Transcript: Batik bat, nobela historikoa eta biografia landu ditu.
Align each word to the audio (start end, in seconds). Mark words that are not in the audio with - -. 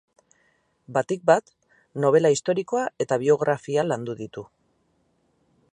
Batik 0.97 1.27
bat, 1.29 1.51
nobela 2.05 2.33
historikoa 2.35 2.85
eta 3.05 3.19
biografia 3.25 3.87
landu 3.91 4.17
ditu. 4.25 4.47